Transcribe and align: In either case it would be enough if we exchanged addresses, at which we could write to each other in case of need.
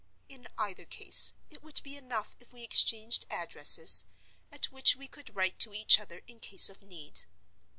In 0.27 0.47
either 0.57 0.85
case 0.85 1.35
it 1.51 1.61
would 1.61 1.79
be 1.83 1.95
enough 1.95 2.35
if 2.39 2.51
we 2.51 2.63
exchanged 2.63 3.27
addresses, 3.29 4.05
at 4.51 4.71
which 4.71 4.95
we 4.95 5.07
could 5.07 5.35
write 5.35 5.59
to 5.59 5.75
each 5.75 5.99
other 5.99 6.23
in 6.25 6.39
case 6.39 6.69
of 6.71 6.81
need. 6.81 7.27